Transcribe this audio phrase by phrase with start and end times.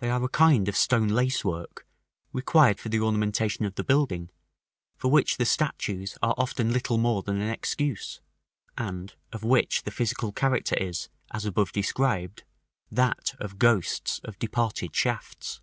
[0.00, 1.86] They are a kind of stone lace work,
[2.30, 4.28] required for the ornamentation of the building,
[4.98, 8.20] for which the statues are often little more than an excuse,
[8.76, 12.44] and of which the physical character is, as above described,
[12.90, 15.62] that of ghosts of departed shafts.